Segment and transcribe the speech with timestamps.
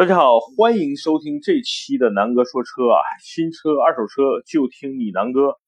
[0.00, 5.60] 大家好，欢迎收听这期的南哥说车啊，新车、二手车就听你南哥。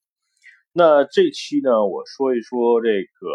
[0.72, 3.28] 那这期呢，我说一说这个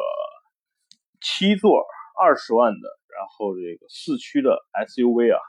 [1.22, 1.86] 七座
[2.20, 4.58] 二十万的，然后这个四驱的
[4.88, 5.40] SUV 啊，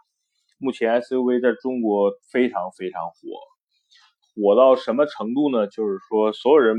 [0.58, 3.16] 目前 SUV 在中国非常非常火，
[4.34, 5.66] 火到什么程度呢？
[5.66, 6.76] 就是说，所有人，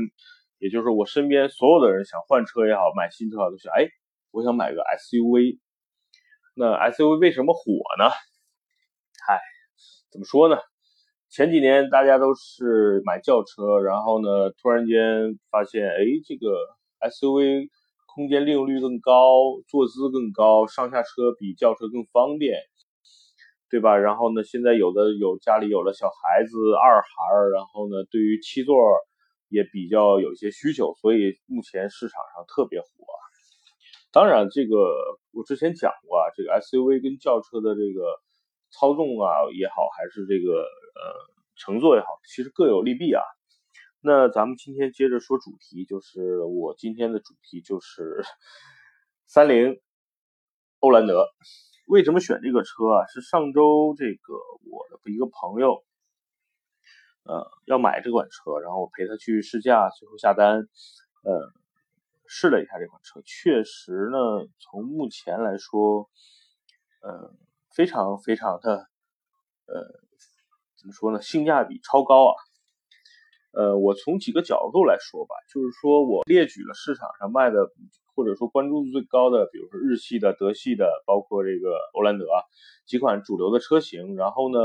[0.60, 3.88] 也就是我身边所有的人想换车也好，买新车都想，哎，
[4.30, 5.58] 我想买个 SUV。
[6.54, 8.08] 那 SUV 为什么火呢？
[9.30, 9.38] 哎，
[10.10, 10.56] 怎么说呢？
[11.28, 16.50] 前几年大家都是买轿车，然后呢，突然间发现，哎，这个
[16.98, 17.68] SUV
[18.12, 22.58] 空间利用率更高，坐姿更高，上下车比轿车更方便，
[23.70, 23.96] 对吧？
[23.96, 27.08] 然后呢，现在有的有家里有了小孩子、二孩，
[27.54, 28.74] 然后呢，对于七座
[29.48, 32.88] 也比较有一些需求，所以目前市场上特别火。
[34.10, 34.74] 当然，这个
[35.30, 38.02] 我之前讲过啊，这个 SUV 跟轿车的这个。
[38.70, 41.14] 操纵啊也好，还是这个呃
[41.56, 43.22] 乘坐也好，其实各有利弊啊。
[44.00, 48.24] 那咱们今天接着说主题，就是我今天的主题就是
[49.26, 49.80] 三菱
[50.78, 51.28] 欧蓝德。
[51.86, 53.06] 为什么选这个车啊？
[53.08, 54.34] 是上周这个
[54.70, 55.84] 我的一个朋友，
[57.24, 60.66] 呃要买这款车，然后我陪他去试驾，最后下单，
[61.24, 61.52] 呃
[62.26, 66.08] 试了一下这款车，确实呢，从目前来说，
[67.02, 67.36] 嗯。
[67.74, 68.88] 非常非常的，
[69.66, 69.74] 呃，
[70.76, 71.20] 怎么说呢？
[71.22, 72.34] 性价比超高啊！
[73.52, 77.70] 呃，我从几个角度来说吧，就是说我列举了市场上卖的，
[78.14, 82.42] 或者说关注度最高的，比如说日系的、德系的，包括这个欧蓝德啊
[82.86, 84.14] 几款主流的车型。
[84.14, 84.58] 然后呢，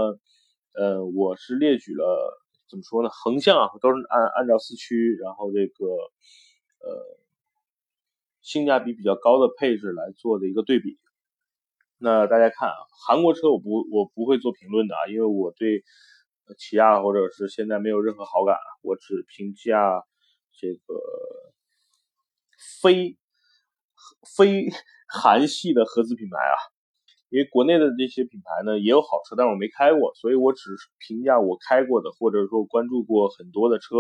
[0.73, 2.39] 呃，我是列举了
[2.70, 3.09] 怎么说呢？
[3.09, 7.17] 横向啊，都是按按照四驱，然后这个呃
[8.42, 11.00] 性价比比较高的配置来做的一个对比。
[11.98, 12.76] 那大家看啊，
[13.08, 15.82] 韩国车我不我不会做评论的啊，因为我对
[16.58, 20.04] 起亚或者是现在没有任何好感，我只评价
[20.60, 20.94] 这个
[22.82, 23.16] 非
[24.36, 24.67] 非
[25.08, 26.55] 韩系的合资品牌啊，
[27.30, 30.76] 因为国内的这些品牌呢也有好车，但是我没开过，所以我只
[31.08, 33.95] 评价我开过的或者说关注过很多的车。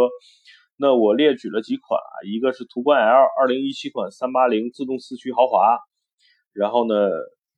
[0.75, 5.79] 那我列举了几款啊，一个是途观 L 二零一七款三八零自动四驱豪华，
[6.51, 6.93] 然后呢。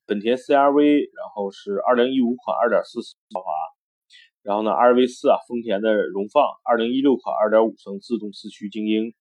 [0.07, 3.01] 本田 CRV，然后是二零一五款二点四
[3.33, 3.51] 豪华，
[4.41, 9.13] 然后呢 RV 四啊，丰田的荣放，二零一六款二点五升自动四驱精英，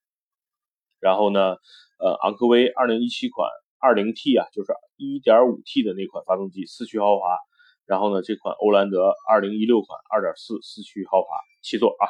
[1.00, 1.56] 然后呢，
[1.98, 7.36] 呃昂科威二零一七款二零 T 啊，就是一点五 T 的那款发动机四驱豪华，
[7.84, 11.26] 然后呢这款欧蓝德二零一六款二点四四驱豪华
[11.62, 12.06] 七座啊，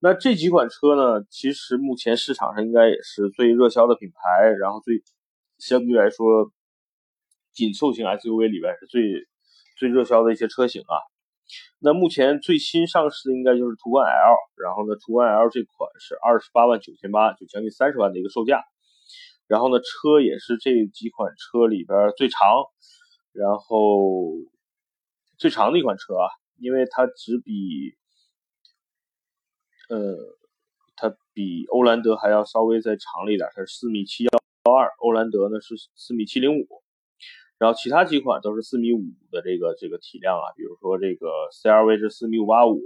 [0.00, 5.02] 那这几款车呢，其实目前市场上应该也是最热销的品牌，然后最
[5.56, 6.52] 相对来说。
[7.60, 9.28] 紧凑型 SUV 里边是最
[9.76, 10.96] 最热销的一些车型啊。
[11.78, 18.64] 那目前最新上市的应该就是途观 L，然后呢，途观 L 这款是二十八万九千八，就将近三十万的一个售价。
[19.46, 22.64] 然后呢，车也是这几款车里边最长，
[23.32, 24.30] 然后
[25.36, 27.94] 最长的一款车啊，因为它只比
[29.88, 30.16] 呃，
[30.94, 34.30] 它比欧蓝德还要稍微再长了一点，它是四米七幺
[34.66, 36.66] 幺二，欧蓝德呢是四米七零五。
[37.60, 42.80] 然后其他几款都是四米五的这个这个体量啊，比如说这个 CRV 是四米五八五，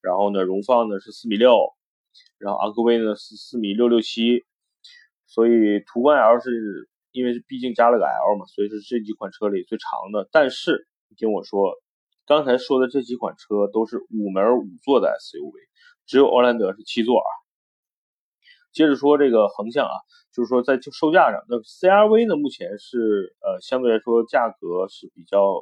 [0.00, 1.74] 然后呢荣放呢是四米六，
[2.38, 4.46] 然后昂科威呢是四米六六七，
[5.26, 10.26] 所以途观 L 是因为毕竟加了个 L 嘛，所以是这几款车里最长的。
[10.32, 11.74] 但是你听我说，
[12.24, 15.52] 刚才说的这几款车都是五门五座的 SUV，
[16.06, 17.28] 只有欧蓝德是七座啊。
[18.72, 19.92] 接着说这个横向啊，
[20.38, 25.58] 就是说在售价上，那 CRV 呢目前是呃相对来说价格是比较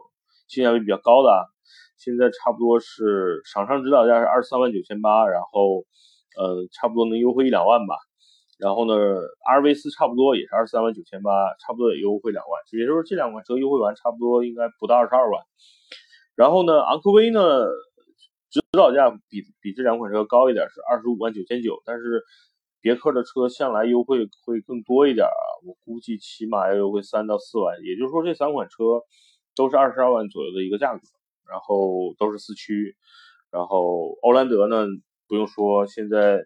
[0.48, 1.48] 性价比比较高的啊，
[1.96, 5.86] 现在差不多是厂商指导价是二十三万九千八，然后
[6.36, 7.96] 呃差不多能优惠一两万吧。
[8.58, 8.92] 然后呢
[9.48, 15.42] ，RV 四差不多也是二十三万九千八，差不多也优惠两万，也就是说这两款车优惠完差不多应该不到二十二万。
[16.34, 17.64] 然后呢，昂科威呢
[18.50, 22.22] 指导价比比这两款车高一点，是二十五万九千九，但是。
[22.86, 29.02] 别克的车向来优惠会更多一点啊，我估计起码要优惠三到四万，也就是说这三款车
[29.56, 31.00] 都是二十二万左右的一个价格，
[31.50, 32.96] 然后都是四驱，
[33.50, 34.86] 然后欧蓝德呢
[35.26, 36.44] 不用说，现在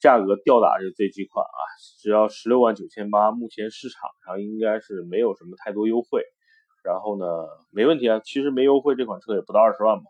[0.00, 1.60] 价格吊打这这几款啊，
[2.00, 6.22] 只要十六万九千八，目前市场上应该是没有什么太多优惠，
[6.82, 7.26] 然后呢
[7.70, 10.04] 没问题啊，其实没优惠这款车也不到二十万吧，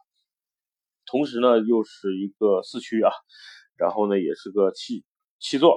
[1.07, 3.11] 同时呢又是一个四驱啊。
[3.77, 5.05] 然后呢，也是个七
[5.39, 5.77] 七座，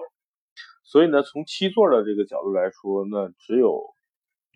[0.84, 3.82] 所以呢，从七座的这个角度来说，那只有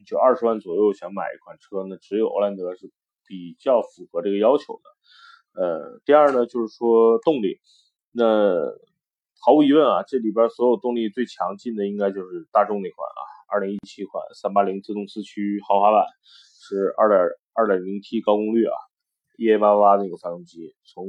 [0.05, 2.91] 就二十万左右想买一款车，那只有欧蓝德是
[3.25, 5.61] 比较符合这个要求的。
[5.61, 7.59] 呃，第二呢，就是说动力，
[8.11, 8.23] 那
[9.41, 17.19] 毫无疑问啊，这里边所有动力最强劲的应该就是大众那款啊，二零一七款三八零自动四驱豪华版，是二点
[17.53, 18.75] 二点零 T 高功率啊
[19.37, 21.05] ，EA 八八八那个发动机，从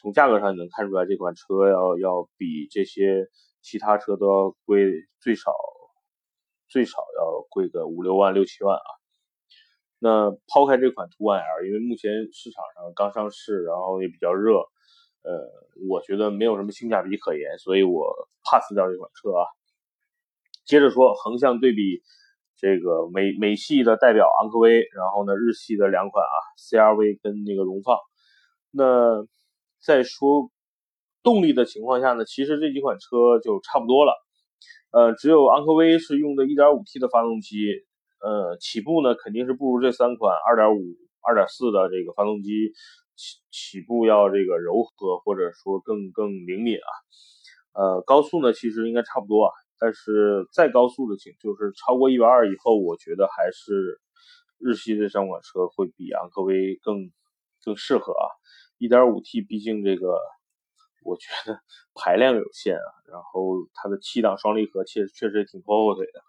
[0.00, 3.26] 从价格上你能看出来，这款车要要比这些
[3.60, 4.86] 其他车都要贵，
[5.20, 5.52] 最少
[6.68, 8.88] 最少要贵个五六万六七万啊。
[9.98, 14.58] 那抛开这款途安 L，因为目前市场上刚上市，然后也比较热，
[15.22, 15.50] 呃，
[15.90, 19.46] 我觉得没有什么性价比可言，所以我 pass 掉这款车啊。
[20.64, 22.02] 接着说横向对比，
[22.56, 27.98] 这个美美系的代表昂科威，然后呢日系的两款啊 CRV 跟那个荣放，
[28.70, 29.26] 那。
[29.84, 30.50] 在说
[31.22, 34.12] 动力的情况下呢，其实这几款车就差不多了。
[34.92, 37.56] 呃，只有昂科威是用的 1.5T 的发动机，
[38.20, 42.72] 呃，起步呢肯定是不如这三款2.5、2.4的这个发动机
[43.16, 46.90] 起起步要这个柔和，或者说更更灵敏啊。
[47.74, 53.98] 呃，高速呢其实应该差不多啊，但是再高速的情就是超过120以后，我觉得还是
[54.58, 57.10] 日系这三款车会比昂科威更
[57.64, 58.26] 更适合啊。
[58.82, 60.18] 一点五 T，毕竟这个
[61.04, 61.60] 我觉得
[61.94, 66.20] 排量有限啊，然后它的七档双离合确确实也挺拖后腿的。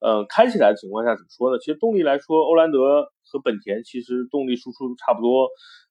[0.00, 1.58] 嗯，开起来的情况下怎么说呢？
[1.58, 5.48] 其实动力来说，欧蓝德和本田其实动力输出差不多，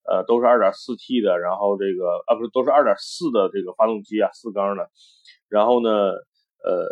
[0.07, 4.91] 呃，都是二点四 T 的，然后这个啊不是都是二点四的这个发动机啊，四缸的，
[5.49, 6.85] 然后呢，呃，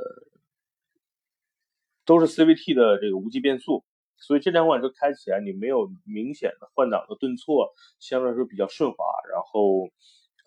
[2.04, 3.86] 都是 CVT 的这个无级变速。
[4.26, 9.04] 所以这两款车开起来你没有明显的换挡的顿挫，相对来说比较顺滑。
[9.30, 9.90] 然后，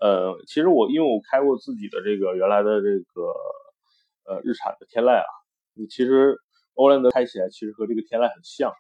[0.01, 3.23] 呃，其实我因为我开过自己的这个原来的这个
[4.25, 5.29] 呃日产的天籁啊，
[5.75, 6.39] 你其实
[6.75, 8.73] 欧蓝德开起来其实和这个天籁很像，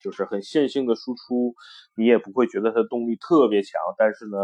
[0.00, 1.54] 就是很线性的输出，
[1.96, 4.38] 你也不会觉得它动力特别强，但是呢，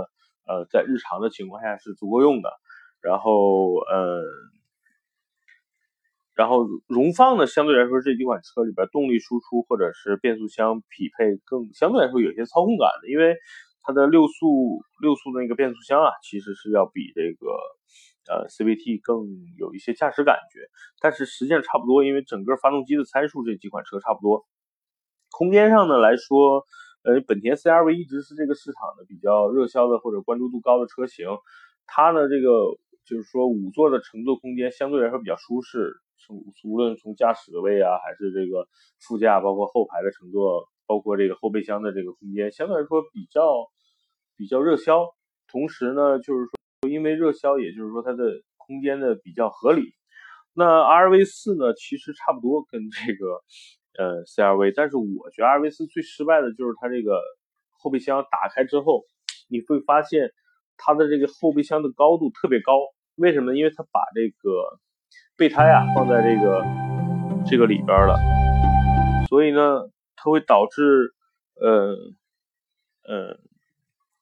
[0.46, 2.50] 呃，在日常的情况下是足够用的。
[3.02, 4.22] 然后，呃。
[6.38, 13.34] 然后荣放呢，相对来说这几款车里边动力输出或者是变速箱匹配更相对来说有些操控感的，因为
[13.82, 17.50] 它的六速六速的那个变速箱啊，其实是要比这个
[18.30, 19.26] 呃 CVT 更
[19.58, 20.60] 有一些驾驶感觉，
[21.00, 24.46] 但是实际上差不多，因为整个发动机的参数这几款车差不多。
[25.32, 26.62] 空间上呢来说，
[27.02, 31.26] 呃，本田 CRV 一直是这个市场的比较热销的或者关注度高的车型，
[31.88, 35.98] 它的这个就是说五座的乘坐空间相对来说比较舒适。
[36.28, 38.68] 从无论从驾驶位啊，还是这个
[39.00, 43.42] 副驾，包括后排的乘坐，包括这个后备箱的这个空间，相对来说比较
[44.36, 45.06] 比较热销。
[45.50, 49.94] 同时呢，就是说因为热销，也就是说它的空间的比较合理。
[50.52, 53.40] 那 RV 四呢，其实差不多跟这个
[53.96, 57.22] 呃 CRV，但是我觉得 RV 四最失败的就是它这个
[57.70, 59.04] 后备箱打开之后，
[59.48, 60.32] 你会发现
[60.76, 62.74] 它的这个后备箱的高度特别高。
[63.14, 63.56] 为什么？
[63.56, 64.78] 因为它把这个
[65.38, 66.64] 备胎啊，放在这个
[67.46, 68.18] 这个里边了，
[69.28, 71.14] 所以呢，它会导致，
[71.54, 71.94] 呃，
[73.04, 73.38] 呃，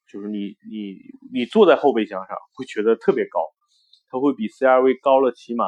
[0.06, 0.98] 就是你你
[1.32, 3.40] 你坐在后备箱上会觉得特别高，
[4.10, 5.64] 它会比 CRV 高了起码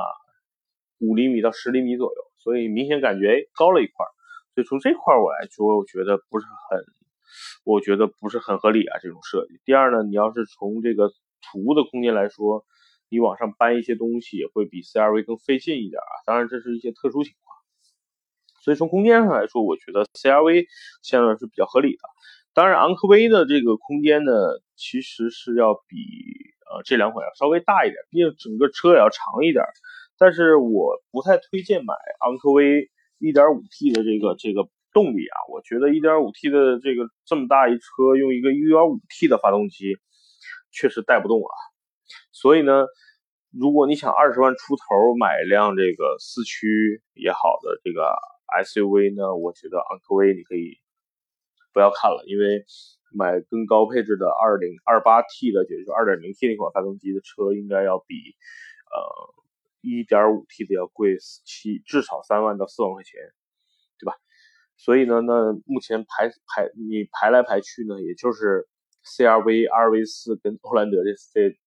[0.98, 4.04] 五厘米到十厘米左右，所以明显感觉哎高了一块，
[4.54, 6.84] 所以从这块我来说，我觉得不是很，
[7.64, 9.58] 我觉得不是很合理啊这种设计。
[9.64, 11.08] 第二呢，你要是从这个
[11.40, 12.66] 储物的空间来说。
[13.08, 17.56] 你往上搬一些东西也会比 CRV 更费劲一点啊，当然这是一些特殊情况。
[18.60, 20.66] 所以从空间上来说，我觉得 CRV
[21.02, 22.02] 现在是比较合理的。
[22.54, 24.32] 当然，昂科威的这个空间呢，
[24.74, 25.96] 其实是要比
[26.68, 29.64] 呃这两款要稍微大一点，毕竟整个车也要长一点。
[30.18, 31.94] 但是我不太推荐买
[32.26, 39.96] 昂科威 1.5T 的这个这个动力啊，我觉得 1.5T 的这个这么大一车用一个 1.5T 的发动机，
[40.72, 41.54] 确实带不动啊。
[42.32, 42.86] 所以呢，
[43.50, 48.12] 如果你想二十万出头买一辆这个四驱也好的这个
[48.64, 50.78] SUV 呢，我觉得昂科威你可以
[51.72, 52.64] 不要看了，因为
[53.12, 58.14] 买更高配置的二零二八 T 的，也就是二点零 T 那款发动机的车，应该要比
[58.92, 59.34] 呃
[59.80, 63.20] 一点五 T 的要贵七至少三万到四万块钱，
[63.98, 64.14] 对吧？
[64.76, 68.68] 所以呢，那目前排排你排来排去呢，也就是
[69.04, 71.58] CRV、RV 四跟欧蓝德这这。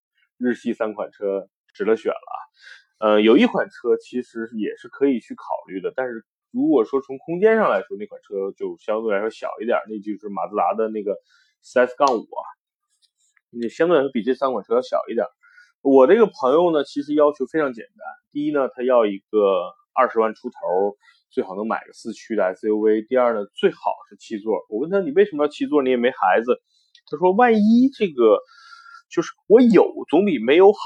[0.42, 11.16] 日系三款车值得选了，呃，有一款车其实也是可以去考虑的，但是如果说从空间上来说，那款车就相对来说小一点，那就是马自达的那个
[11.62, 12.42] CS 杠五啊，
[13.52, 15.26] 那相对来说比这三款车要小一点。
[15.84, 20.98] 我这个朋友呢，其实要求非常简单，第一呢，他要一个二十万出头
[21.30, 23.08] 最好能买个四驱的 SUV。
[23.08, 23.80] 第二呢，最好
[24.10, 24.64] 是七座。
[24.70, 25.82] 我问他你为什么要七座？
[25.82, 26.62] 你也没孩子。
[27.08, 28.40] 他说万一这个
[29.12, 30.80] 就是我有总比没有好，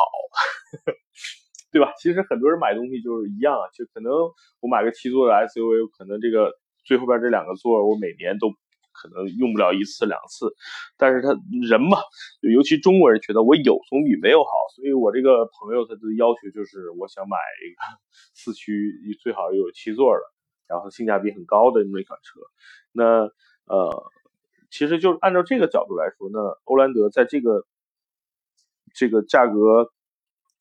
[1.72, 1.94] 对吧？
[2.00, 4.12] 其实很多人买东西就是一样，就可能
[4.60, 6.52] 我买个七座的 SUV，可能这个
[6.84, 8.52] 最后边这两个座我每年都。
[8.98, 10.56] 可能用不了一次两次，
[10.96, 11.28] 但是他
[11.70, 11.98] 人嘛，
[12.40, 17.36] 尤其中国人觉得我有总比没有好，所以我这个朋友他的要求就是我想买
[17.68, 18.00] 一个
[18.34, 20.22] 四驱，最好有七座的，
[20.70, 22.40] 然后性价比很高的那么一款车。
[22.94, 23.30] 那
[23.66, 24.12] 呃，
[24.72, 27.66] 其实就是按照这个角度来说，那欧蓝德在这个
[28.96, 29.92] 这个价格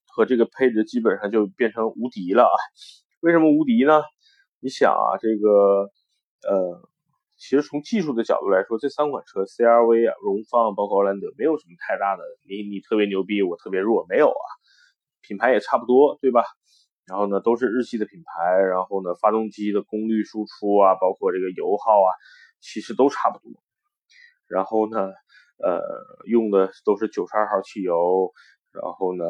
[0.08, 2.56] 和这个配置基本上就变成无敌了啊！
[3.20, 4.02] 为什么无敌呢？
[4.60, 5.90] 你想啊，这个
[6.48, 6.88] 呃。
[7.36, 14.46] 其实从技术的角度来说，这三款车 CRV 啊、荣放包括欧蓝德没有什么太大的，你你特别牛逼，我特别弱，没有啊，
[15.20, 16.44] 品牌也差不多，对吧？
[17.04, 22.08] 然后呢，都是日系的品牌，然后呢，发动机的功率输出啊，包括这个油耗啊，
[22.60, 23.52] 其实都差不多。
[24.46, 25.12] 然后呢，
[25.58, 25.80] 呃，
[26.26, 28.32] 用的都是九十二号汽油，
[28.72, 29.24] 然后呢，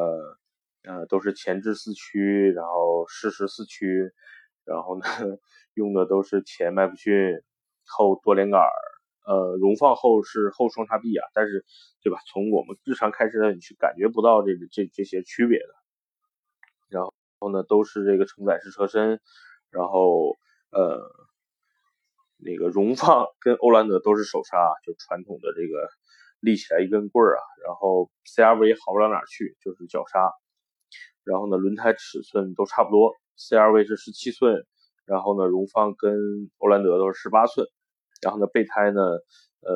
[0.84, 4.12] 呃，都是前置四驱，然后适时四驱，
[4.64, 5.04] 然后呢，
[5.74, 7.42] 用的都是前麦弗逊。
[7.86, 8.62] 后多连杆，
[9.26, 11.66] 呃，荣放后是后双叉臂啊，但是，
[12.02, 12.18] 对吧？
[12.32, 15.66] 从我们日常开车你去感觉不到这个这这些区别的。
[16.88, 17.04] 然
[17.38, 19.20] 后呢，都是这个承载式车身，
[19.70, 20.38] 然后
[20.70, 21.10] 呃，
[22.38, 25.90] 那个荣放跟欧蓝德都是手刹，就传统的这个
[26.44, 27.42] 立起来一根棍儿啊。
[27.64, 30.30] 然后 CRV 好不了哪儿去，就是脚刹。
[31.24, 34.66] 然后呢，轮胎尺寸都差不多，CRV 是十七寸。
[35.06, 36.16] 然后呢，荣放跟
[36.56, 37.66] 欧蓝德都是十八寸，
[38.22, 39.02] 然后呢，备胎呢，
[39.60, 39.72] 呃，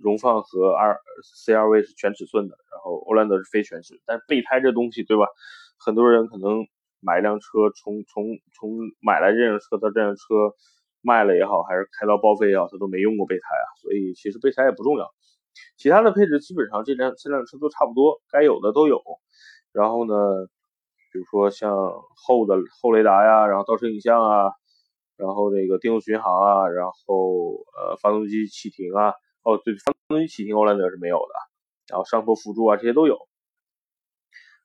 [0.00, 1.00] 荣放和 R
[1.44, 4.00] CRV 是全尺寸的，然后欧蓝德是非全尺。
[4.06, 5.26] 但备胎这东西，对吧？
[5.78, 6.64] 很多人可能
[7.00, 8.70] 买一辆车，从从从
[9.02, 10.22] 买来这辆车到这辆车
[11.02, 13.66] 卖了也好，还是开到报废也好，他都没用过备胎啊。
[13.82, 15.10] 所以其实备胎也不重要，
[15.76, 19.02] 其他的配置基本上这辆这辆车都差不多，该有的都有。
[19.72, 20.14] 然后呢？
[21.12, 21.72] 比如说像
[22.14, 24.52] 后的后雷达呀，然后倒车影像啊，
[25.16, 31.32] 然后这个电动巡航啊，然后呃发动机启停啊，哦对，发动机启停欧蓝德是没有的，
[31.88, 33.16] 然后上坡辅助啊这些都有，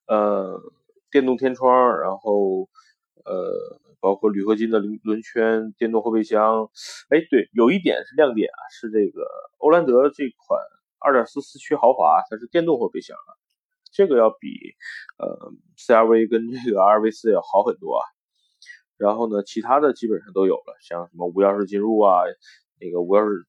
[0.08, 0.60] 呃
[1.10, 2.68] 电动天窗，然后
[3.24, 6.70] 呃包括铝合金的轮轮圈，电动后备箱，
[7.12, 9.26] 哎对，有一点是亮点啊，是这个
[9.60, 10.60] 欧蓝德这款
[11.02, 13.36] 2.4四四驱豪华，它是电动后备箱啊。
[13.92, 14.48] 这个要比
[15.18, 18.06] 呃 CRV 跟这个 RV4 要好很多啊，
[18.96, 22.22] 然后呢，其他的基本上都有了，像什么无钥匙进入啊，
[22.80, 23.44] 那个无钥匙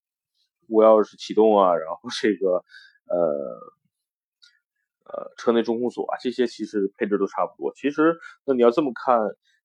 [0.66, 2.64] 无钥匙启动啊，然后这个
[3.06, 3.16] 呃
[5.04, 7.72] 呃车内中控锁啊，这些其实配置都差不多。
[7.76, 9.20] 其实那你要这么看，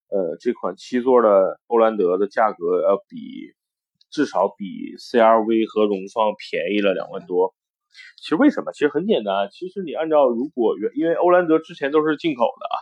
[0.09, 3.55] 呃，这款七座的欧蓝德的价格要比
[4.11, 7.55] 至少比 CRV 和荣放便宜了两万多。
[8.17, 8.71] 其实为什么？
[8.73, 9.49] 其实很简单。
[9.51, 12.75] 其实你按照如果原，因为欧蓝德之前都是进口的啊，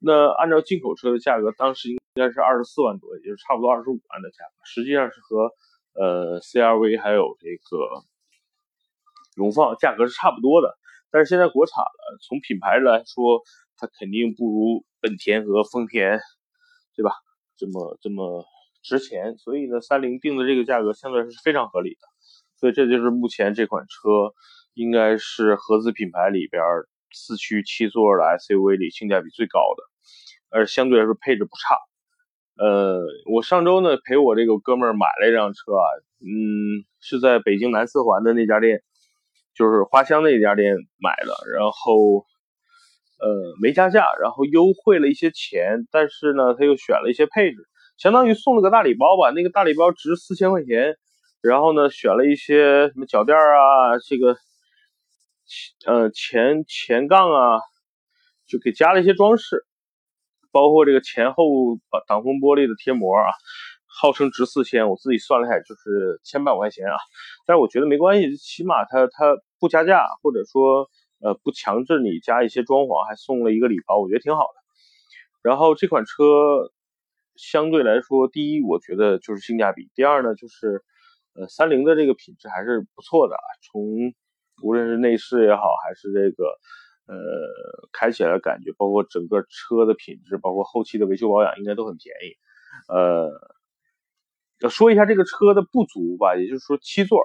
[0.00, 5.52] 那按照进口车的价格，当时应该是二十四万多，也就是差不多二十五万的价格，实际上是和
[5.92, 8.02] 呃 CRV 还有这个
[9.36, 10.76] 荣放价格是差不多的。
[11.10, 13.42] 但是现在国产了，从品牌来说，
[13.76, 16.20] 它肯定不如本田和丰田，
[16.96, 17.12] 对吧？
[17.56, 18.46] 这么这么
[18.82, 22.00] 值钱，所以呢，三菱定的这个价格相对是非常合理的。
[22.56, 24.32] 所以这就是目前这款车
[24.74, 26.62] 应该是合资品牌里边
[27.12, 29.82] 四驱七座的 SUV 里性价比最高的，
[30.50, 31.76] 而相对来说配置不差。
[32.56, 33.00] 呃，
[33.32, 35.84] 我上周呢陪我这个哥们儿买了一辆车啊，
[36.20, 38.82] 嗯，是在北京南四环的那家店，
[39.54, 42.26] 就是花乡那家店买的，然后
[43.18, 47.56] 呃没加价，然后优惠了一些钱，但是呢他又选了一些配置，
[47.96, 50.96] 相当于送了个大礼包吧，那个大礼包值四千块钱。
[51.42, 54.36] 然后呢，选了一些什么脚垫啊，这个，
[55.86, 57.58] 呃，前前杠啊，
[58.46, 59.64] 就给加了一些装饰，
[60.52, 61.44] 包括这个前后
[62.06, 63.30] 挡风玻璃的贴膜啊，
[63.86, 66.96] 号称值四千，我自己算了一下，就是千把块钱啊。
[67.46, 70.90] 但是我觉得没关系，起码它它不加价，或者说
[71.20, 74.60] 呃不强制你加一些装潢，还送了一个礼包，我觉得挺好的。
[75.42, 76.70] 然后这款车
[77.36, 80.84] 相对来说，第一我觉得就是性价比，第二呢就是。
[81.32, 84.12] 呃，三菱的这个品质还是不错的啊，从
[84.62, 86.44] 无论是内饰也好，还是这个
[87.06, 87.16] 呃
[87.92, 92.36] 开起来的感觉，包括整个车的品质，包括后期的维修保养，应该都很便宜。
[92.88, 97.18] 呃，说一下这个车的不足吧，也就是说七座，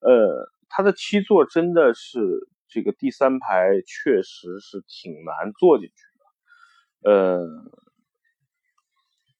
[0.00, 2.20] 呃，它的七座真的是
[2.68, 5.94] 这个第三排确实是挺难坐进去
[7.02, 7.46] 的，呃，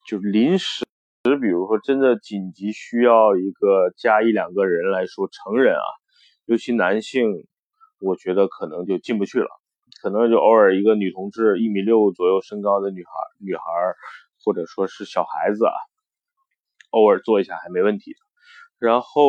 [0.09, 0.85] 就临时。
[1.25, 5.85] 实比如说真的紧急需要一个加一两个人来说，成人啊，
[6.51, 7.47] 尤其男性，
[8.01, 9.47] 我觉得可能就进不去了，
[10.03, 13.63] 可能就偶尔一个女同志一米六左右身高的女孩，女孩
[14.45, 15.73] 或者说是小孩子啊，
[16.91, 18.17] 偶尔坐一下还没问题。
[18.81, 19.23] 然后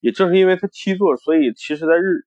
[0.00, 2.24] 也正是因为它七座，所以其实在日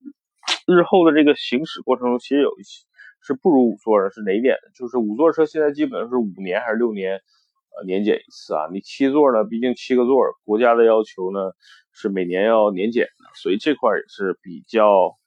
[0.67, 2.85] 日后的这个行驶过程中，其实有一些
[3.21, 4.55] 是不如五座的，是哪一点？
[4.75, 8.67] 就是五座车现在基本上是五年还是六年呃年检一次啊？
[8.71, 11.39] 你七座呢，毕竟七个座，国家的要求呢
[11.93, 15.17] 是每年要年检的，所以这块也是比较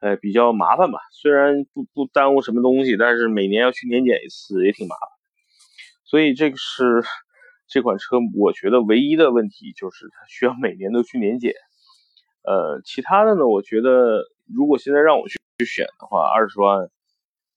[0.00, 0.98] 哎比较麻烦吧。
[1.12, 5.08] 虽然不不耽误什么东西，但是每年要去年检一次也挺麻烦。
[6.04, 7.02] 所以这个是。
[7.70, 11.52] 这款车我觉得唯一的问题就是它需要每年都去年检，
[12.42, 16.88] 呃，其他的呢，我觉得如果现在让我去去选的话，二十万，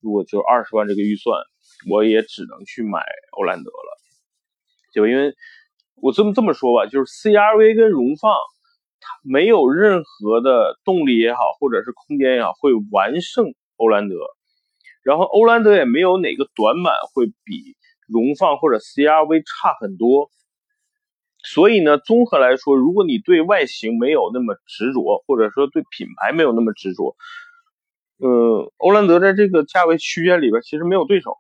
[0.02, 1.40] 如果就二十万这个预算，
[1.90, 3.02] 我也只能去买
[3.38, 3.98] 欧蓝德了，
[4.94, 5.34] 就因为
[6.02, 8.32] 我这么这么说吧，就是 CRV 跟荣放，
[9.00, 14.16] 它没有任何的动力也好，或者是空间也好，会完胜欧蓝德，
[15.04, 17.78] 然后欧蓝德也没有哪个短板会比。
[18.08, 20.30] 荣放或者 CRV 差很多，
[21.46, 27.16] 所以呢，综合来说，如果你对外形没有那么执着，或者说对品牌没有那么执着，
[28.18, 31.38] 呃，欧蓝德在这个价位区间里边其实没有对手，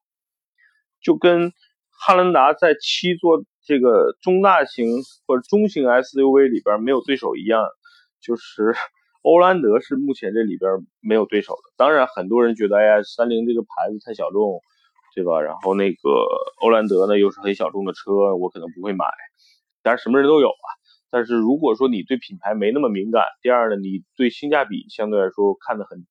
[1.01, 1.51] 就跟
[1.89, 4.87] 汉兰达在七座这个中大型
[5.25, 7.63] 或者中型 SUV 里边没有对手一样，
[8.19, 8.75] 就是
[9.23, 11.71] 欧蓝德是目前这里边没有对手的。
[11.77, 14.59] 当然，很多人觉得，哎呀，三菱这个牌子太小众。
[15.13, 15.41] 对吧？
[15.41, 16.09] 然后那个
[16.61, 19.05] 欧蓝德呢，又是很小众的车，我可能不会买。
[19.83, 20.67] 当然什么人都有啊。
[21.09, 26.07] 但是如果说你对品牌没那么敏感，第二呢，你对性价比相对来说看得很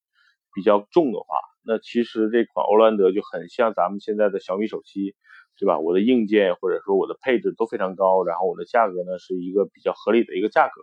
[0.54, 1.26] 比较重的话，
[1.64, 5.14] 那其实这款欧蓝德就很像咱们现在的小米手机，
[5.60, 5.78] 对吧？
[5.78, 10.80] 我的硬件或者说我的配置都非常高，然后我的价格呢是一个比较合理的一个价格，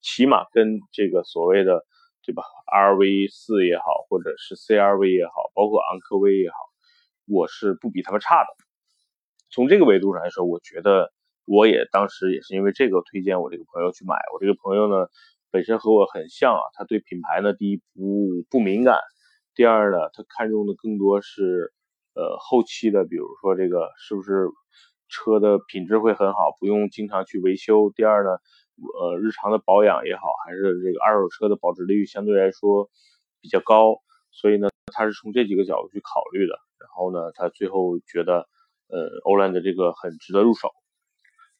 [0.00, 1.84] 起码跟这个所谓的
[2.24, 6.56] 对吧？RV 四也好，或者是 CRV 也好，包括昂科威也好。
[7.26, 8.48] 我是不比他们差的，
[9.50, 11.12] 从这个维度上来说，我觉得
[11.44, 14.16] 我也当时也是因为这个推荐我这个朋友去买。
[14.34, 15.08] 我这个朋友呢，
[15.50, 18.98] 本身和我很像啊，他对品牌呢，第一不不敏感，
[19.54, 21.72] 第二呢，他看重的更多是
[22.14, 24.48] 呃后期的，比如说这个是不是
[25.08, 27.90] 车的品质会很好，不用经常去维修。
[27.94, 28.30] 第二呢，
[29.00, 32.90] 呃日常的保养也好，还是这个二手车的保值率相对来说
[33.40, 33.96] 比较高，
[34.30, 36.58] 所以呢，他是从这几个角度去考虑的。
[36.78, 38.48] 然后呢，他最后觉得，
[38.88, 40.68] 呃，欧蓝的这个很值得入手。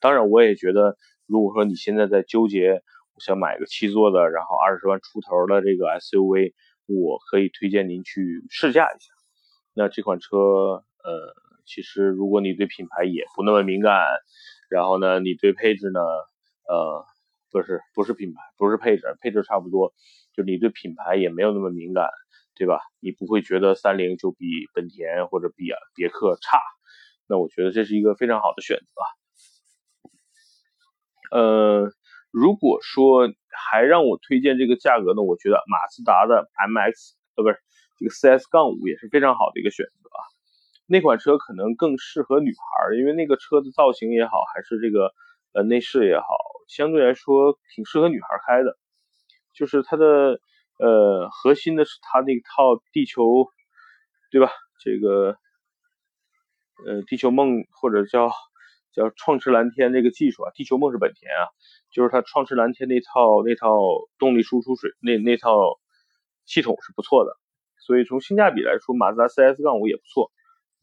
[0.01, 2.83] 当然，我也觉得，如果说你现在在纠结，
[3.19, 6.55] 想买个七座的，然后二十万出头的这个 SUV，
[6.87, 9.12] 我可以推荐您去试驾一下。
[9.75, 11.35] 那这款车，呃，
[11.67, 13.95] 其实如果你对品牌也不那么敏感，
[14.71, 16.01] 然后呢，你对配置呢，
[16.69, 17.05] 呃，
[17.51, 19.93] 不是不是品牌，不是配置，配置差不多，
[20.35, 22.09] 就你对品牌也没有那么敏感。
[22.55, 22.81] 对吧？
[23.01, 26.59] 你不会觉得三菱就比本田或者比别克差？
[27.27, 28.85] 那我觉得这是一个非常好的选择。
[31.37, 31.91] 呃，
[32.31, 33.33] 如果说
[33.71, 37.57] 还让我推荐这个价格呢，我觉得马自达的 MX 呃不是
[38.03, 40.21] 这个 CS 杠五也是非常好的一个选择啊。
[40.87, 45.13] 那款车可能更适合女孩，因为那个车的造型也好，还是这个
[45.53, 46.27] 呃内饰也好，
[46.69, 48.77] 相对来说挺适合女孩开的，
[49.55, 50.41] 就是它的。
[50.79, 53.47] 呃，核心的是它那套地球，
[54.33, 54.51] 对吧？
[54.81, 55.37] 这个，
[56.85, 58.33] 呃，地球梦或者叫
[58.93, 61.47] 叫创驰蓝天这个技术啊，地球梦是本田啊，
[61.93, 63.79] 就是它创驰蓝天那套那套
[64.19, 65.79] 动力输出水那那套
[66.47, 67.37] 系统是不错的，
[67.85, 70.31] 所以从性价比来说，马自达 CS 杠五也不错。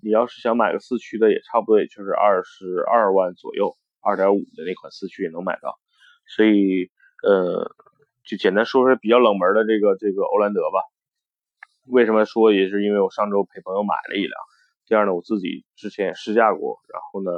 [0.02, 5.80] 你要是想买个四驱的，也差不多也就是二十二万左右，二点五的那款四驱也能买到。
[6.28, 6.92] 所以，
[7.24, 7.76] 呃。
[8.26, 10.78] 就简单说说比较冷门的这个这个欧蓝德吧。
[11.88, 14.34] 为什么说也是因为我上周陪朋友买了一辆，
[14.86, 17.32] 第二呢我自己之前也试驾过，然后呢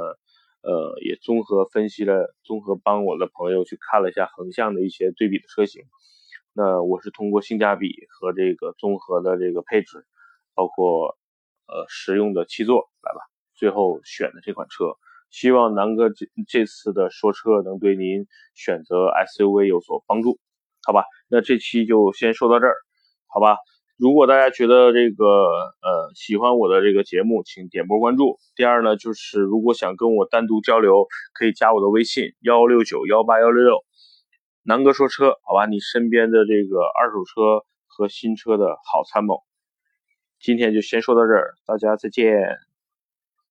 [0.60, 5.82] 呃也综合分析了，综合帮我的朋友去看了一下横向的一些对比的车型。
[6.54, 10.04] 那我是通过性价比和这个综合的这个配置，
[10.54, 11.16] 包括
[11.66, 13.20] 呃实用的七座来吧，
[13.54, 14.96] 最后选的这款车。
[15.30, 20.38] 希望南哥这这次的说车能对您选择 SUV 有所帮助。
[20.84, 22.74] 好吧，那这期就先说到这儿，
[23.28, 23.56] 好吧。
[23.96, 28.36] 如果大家觉得这个呃喜欢我的这个节目，请点波关注。
[28.56, 33.84] 第二呢，就是如果想跟我单独交流，可以加我的微信幺六九幺八幺六六，
[34.64, 35.66] 南哥说车，好吧。
[35.66, 39.42] 你身边的这个二手车和新车的好参谋，
[40.38, 42.58] 今天就先说到这儿，大家再见。